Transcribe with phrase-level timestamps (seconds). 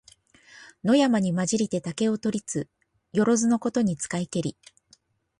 [0.83, 2.67] 野山にまじりて竹を取りつ、
[3.13, 4.57] よろづのことに使いけり。